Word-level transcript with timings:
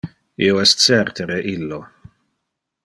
Io 0.45 0.55
es 0.61 0.73
certe 0.85 1.29
re 1.33 1.39
illo. 1.55 1.81